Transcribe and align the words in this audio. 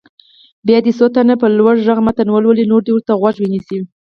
بیا 0.67 0.77
دې 0.85 0.91
څو 0.97 1.05
تنه 1.15 1.35
په 1.41 1.47
لوړ 1.57 1.75
غږ 1.85 1.99
متن 2.05 2.27
ولولي 2.31 2.65
نور 2.71 2.81
دې 2.85 2.91
ورته 2.93 3.13
غوږ 3.19 3.35
ونیسي. 3.39 3.79